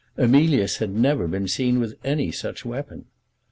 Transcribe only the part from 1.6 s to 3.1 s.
with any such weapon.